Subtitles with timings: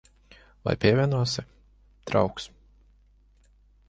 [0.67, 1.43] Vai pievienosi,
[2.11, 2.49] draugs?